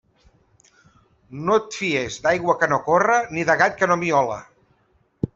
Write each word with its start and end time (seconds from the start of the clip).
No 1.49 1.57
et 1.59 1.75
fies 1.81 2.17
d'aigua 2.23 2.55
que 2.63 2.69
no 2.71 2.79
corre 2.87 3.17
ni 3.35 3.43
de 3.49 3.57
gat 3.63 3.77
que 3.83 3.91
no 3.91 3.99
miole. 4.05 4.39